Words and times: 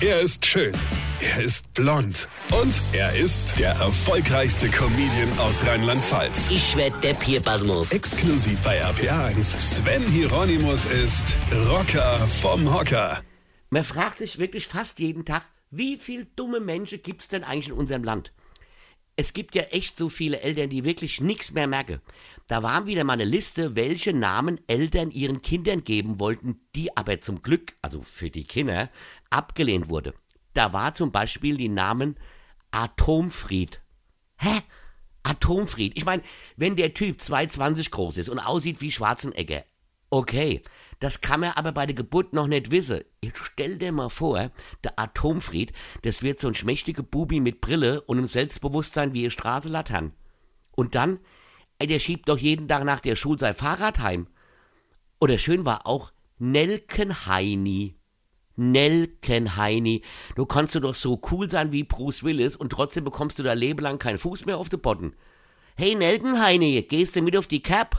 Er 0.00 0.20
ist 0.20 0.44
schön. 0.44 0.74
Er 1.20 1.44
ist 1.44 1.72
blond. 1.72 2.28
Und 2.52 2.82
er 2.92 3.14
ist 3.14 3.58
der 3.60 3.70
erfolgreichste 3.70 4.68
Comedian 4.68 5.38
aus 5.38 5.64
Rheinland-Pfalz. 5.64 6.50
Ich 6.50 6.76
werd 6.76 7.02
der 7.04 7.14
Pierpasmus. 7.14 7.90
Exklusiv 7.92 8.60
bei 8.62 8.84
RPA1. 8.84 9.58
Sven 9.58 10.02
Hieronymus 10.02 10.84
ist 10.84 11.38
Rocker 11.68 12.18
vom 12.26 12.74
Hocker. 12.74 13.22
Man 13.70 13.84
fragt 13.84 14.18
sich 14.18 14.38
wirklich 14.40 14.66
fast 14.66 14.98
jeden 14.98 15.24
Tag, 15.24 15.42
wie 15.70 15.96
viel 15.96 16.26
dumme 16.36 16.58
Menschen 16.58 17.00
gibt's 17.00 17.28
denn 17.28 17.44
eigentlich 17.44 17.68
in 17.68 17.74
unserem 17.74 18.02
Land? 18.02 18.32
Es 19.16 19.32
gibt 19.32 19.54
ja 19.54 19.62
echt 19.64 19.96
so 19.96 20.08
viele 20.08 20.40
Eltern, 20.40 20.70
die 20.70 20.84
wirklich 20.84 21.20
nichts 21.20 21.52
mehr 21.52 21.68
merken. 21.68 22.00
Da 22.48 22.62
war 22.62 22.86
wieder 22.86 23.04
mal 23.04 23.12
eine 23.12 23.24
Liste, 23.24 23.76
welche 23.76 24.12
Namen 24.12 24.60
Eltern 24.66 25.10
ihren 25.12 25.40
Kindern 25.40 25.84
geben 25.84 26.18
wollten, 26.18 26.60
die 26.74 26.96
aber 26.96 27.20
zum 27.20 27.42
Glück, 27.42 27.76
also 27.80 28.02
für 28.02 28.30
die 28.30 28.44
Kinder, 28.44 28.90
abgelehnt 29.30 29.88
wurde. 29.88 30.14
Da 30.52 30.72
war 30.72 30.94
zum 30.94 31.12
Beispiel 31.12 31.56
die 31.56 31.68
Namen 31.68 32.16
Atomfried. 32.72 33.82
Hä? 34.38 34.60
Atomfried. 35.22 35.96
Ich 35.96 36.04
meine, 36.04 36.22
wenn 36.56 36.76
der 36.76 36.92
Typ 36.92 37.18
2,20 37.18 37.90
groß 37.90 38.18
ist 38.18 38.28
und 38.28 38.40
aussieht 38.40 38.80
wie 38.80 38.92
Schwarzenegger, 38.92 39.64
okay. 40.14 40.62
Das 41.00 41.20
kann 41.20 41.40
man 41.40 41.50
aber 41.50 41.72
bei 41.72 41.86
der 41.86 41.94
Geburt 41.94 42.32
noch 42.32 42.46
nicht 42.46 42.70
wissen. 42.70 43.02
Jetzt 43.22 43.40
stell 43.42 43.76
dir 43.76 43.92
mal 43.92 44.08
vor, 44.08 44.50
der 44.82 44.98
Atomfried, 44.98 45.72
das 46.02 46.22
wird 46.22 46.40
so 46.40 46.48
ein 46.48 46.54
schmächtiger 46.54 47.02
Bubi 47.02 47.40
mit 47.40 47.60
Brille 47.60 48.00
und 48.02 48.18
einem 48.18 48.26
Selbstbewusstsein 48.26 49.12
wie 49.12 49.22
eine 49.22 49.30
Straße 49.30 49.68
Lattern. 49.68 50.12
Und 50.76 50.94
dann, 50.94 51.18
ey, 51.78 51.86
der 51.86 51.98
schiebt 51.98 52.28
doch 52.28 52.38
jeden 52.38 52.68
Tag 52.68 52.84
nach 52.84 53.00
der 53.00 53.16
Schule 53.16 53.38
sein 53.38 53.54
Fahrrad 53.54 53.98
heim. 53.98 54.28
Oder 55.20 55.38
schön 55.38 55.66
war 55.66 55.86
auch 55.86 56.12
Nelkenheini. 56.38 57.96
Nelkenheini. 58.56 60.02
Du 60.36 60.46
kannst 60.46 60.76
doch 60.76 60.94
so 60.94 61.20
cool 61.30 61.50
sein 61.50 61.72
wie 61.72 61.82
Bruce 61.82 62.22
Willis 62.22 62.54
und 62.54 62.70
trotzdem 62.70 63.04
bekommst 63.04 63.38
du 63.38 63.42
da 63.42 63.52
Leben 63.52 63.80
lang 63.80 63.98
keinen 63.98 64.18
Fuß 64.18 64.46
mehr 64.46 64.58
auf 64.58 64.68
den 64.68 64.80
Boden. 64.80 65.14
Hey 65.76 65.96
Nelkenheini, 65.96 66.82
gehst 66.82 67.16
du 67.16 67.20
mit 67.20 67.36
auf 67.36 67.48
die 67.48 67.62
Cap? 67.62 67.98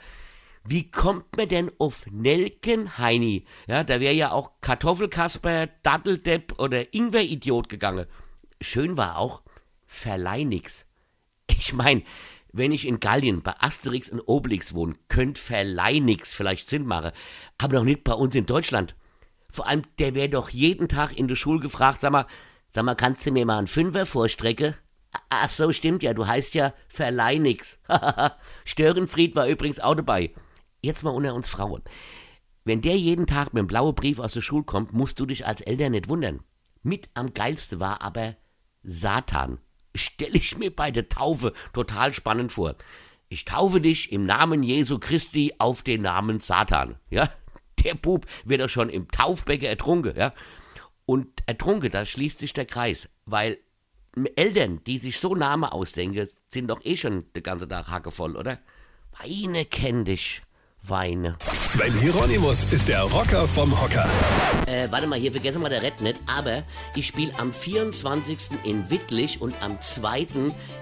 Wie 0.66 0.90
kommt 0.90 1.36
man 1.36 1.48
denn 1.48 1.70
auf 1.78 2.06
Nelkenheini? 2.10 3.44
Ja, 3.66 3.84
da 3.84 4.00
wäre 4.00 4.14
ja 4.14 4.32
auch 4.32 4.52
Kartoffelkasper, 4.62 5.66
Datteldepp 5.82 6.58
oder 6.58 6.94
Ingwer-Idiot 6.94 7.68
gegangen. 7.68 8.06
Schön 8.62 8.96
war 8.96 9.18
auch 9.18 9.42
Verleinix. 9.86 10.86
Ich 11.48 11.74
mein, 11.74 12.02
wenn 12.50 12.72
ich 12.72 12.88
in 12.88 12.98
Gallien 12.98 13.42
bei 13.42 13.52
Asterix 13.60 14.08
und 14.08 14.22
Obelix 14.22 14.72
wohne, 14.72 14.94
könnte 15.08 15.38
Verleinix 15.38 16.32
vielleicht 16.32 16.66
Sinn 16.66 16.86
machen, 16.86 17.12
aber 17.58 17.76
doch 17.76 17.84
nicht 17.84 18.02
bei 18.02 18.14
uns 18.14 18.34
in 18.34 18.46
Deutschland. 18.46 18.96
Vor 19.50 19.66
allem, 19.66 19.82
der 19.98 20.14
wäre 20.14 20.30
doch 20.30 20.48
jeden 20.48 20.88
Tag 20.88 21.18
in 21.18 21.28
der 21.28 21.36
Schule 21.36 21.60
gefragt, 21.60 22.00
sag 22.00 22.12
mal, 22.12 22.26
sag 22.70 22.84
mal, 22.84 22.94
kannst 22.94 23.26
du 23.26 23.32
mir 23.32 23.44
mal 23.44 23.58
einen 23.58 23.66
Fünfer 23.66 24.06
vorstrecken? 24.06 24.74
Ach 25.28 25.50
so, 25.50 25.72
stimmt 25.72 26.02
ja, 26.02 26.14
du 26.14 26.26
heißt 26.26 26.54
ja 26.54 26.72
Verleinix. 26.88 27.82
Störenfried 28.64 29.36
war 29.36 29.46
übrigens 29.46 29.78
auch 29.78 29.94
dabei 29.94 30.32
jetzt 30.84 31.02
mal 31.02 31.10
unter 31.10 31.34
uns 31.34 31.48
Frauen. 31.48 31.82
Wenn 32.64 32.80
der 32.80 32.96
jeden 32.96 33.26
Tag 33.26 33.52
mit 33.52 33.60
einem 33.60 33.66
blauen 33.66 33.94
Brief 33.94 34.18
aus 34.18 34.32
der 34.32 34.40
Schule 34.40 34.64
kommt, 34.64 34.94
musst 34.94 35.20
du 35.20 35.26
dich 35.26 35.46
als 35.46 35.60
Eltern 35.60 35.92
nicht 35.92 36.08
wundern. 36.08 36.40
Mit 36.82 37.08
am 37.14 37.34
geilste 37.34 37.78
war 37.78 38.02
aber 38.02 38.36
Satan. 38.82 39.58
Stell 39.94 40.34
ich 40.34 40.56
mir 40.56 40.74
bei 40.74 40.90
der 40.90 41.08
Taufe 41.08 41.52
total 41.72 42.12
spannend 42.12 42.52
vor. 42.52 42.74
Ich 43.28 43.44
taufe 43.44 43.80
dich 43.80 44.12
im 44.12 44.26
Namen 44.26 44.62
Jesu 44.62 44.98
Christi 44.98 45.54
auf 45.58 45.82
den 45.82 46.02
Namen 46.02 46.40
Satan. 46.40 46.96
Ja, 47.10 47.30
der 47.84 47.94
Bub 47.94 48.26
wird 48.44 48.60
doch 48.60 48.68
schon 48.68 48.88
im 48.88 49.08
Taufbecken 49.10 49.68
ertrunken, 49.68 50.16
ja. 50.16 50.32
Und 51.06 51.42
ertrunken, 51.46 51.90
da 51.90 52.06
schließt 52.06 52.38
sich 52.38 52.54
der 52.54 52.64
Kreis, 52.64 53.10
weil 53.26 53.58
Eltern, 54.36 54.82
die 54.84 54.96
sich 54.96 55.18
so 55.18 55.34
Namen 55.34 55.64
ausdenken, 55.64 56.26
sind 56.48 56.68
doch 56.68 56.82
eh 56.84 56.96
schon 56.96 57.30
den 57.34 57.42
ganzen 57.42 57.68
Tag 57.68 57.88
hackevoll, 57.88 58.36
oder? 58.36 58.58
Weine 59.20 59.64
kenn 59.66 60.04
dich 60.04 60.42
weine. 60.88 61.36
Sven 61.60 61.92
Hieronymus 62.00 62.64
ist 62.70 62.88
der 62.88 63.02
Rocker 63.02 63.48
vom 63.48 63.80
Hocker. 63.80 64.08
Äh, 64.66 64.88
warte 64.90 65.06
mal, 65.06 65.18
hier 65.18 65.32
vergessen 65.32 65.62
wir 65.62 65.68
der 65.68 65.82
Red 65.82 66.00
nicht, 66.00 66.16
aber 66.26 66.62
ich 66.94 67.06
spiele 67.06 67.32
am 67.38 67.52
24. 67.52 68.58
in 68.64 68.90
Wittlich 68.90 69.40
und 69.40 69.54
am 69.62 69.80
2. 69.80 70.26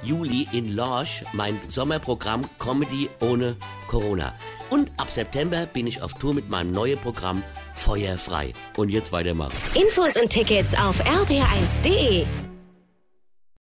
Juli 0.02 0.48
in 0.52 0.74
Lorsch 0.74 1.24
mein 1.32 1.60
Sommerprogramm 1.68 2.44
Comedy 2.58 3.08
ohne 3.20 3.56
Corona. 3.88 4.34
Und 4.70 4.90
ab 4.96 5.10
September 5.10 5.66
bin 5.66 5.86
ich 5.86 6.00
auf 6.02 6.14
Tour 6.14 6.34
mit 6.34 6.48
meinem 6.48 6.72
neuen 6.72 6.98
Programm 6.98 7.42
Feuerfrei. 7.74 8.52
Und 8.76 8.88
jetzt 8.88 9.12
weitermachen. 9.12 9.52
Infos 9.74 10.16
und 10.16 10.30
Tickets 10.30 10.74
auf 10.74 11.02
rb1.de 11.04 12.26